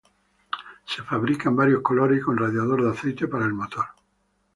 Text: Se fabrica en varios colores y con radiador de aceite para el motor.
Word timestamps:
Se 0.85 1.03
fabrica 1.03 1.47
en 1.49 1.55
varios 1.55 1.83
colores 1.83 2.17
y 2.17 2.21
con 2.23 2.35
radiador 2.35 2.81
de 2.83 2.89
aceite 2.89 3.27
para 3.27 3.45
el 3.45 3.53
motor. 3.53 3.85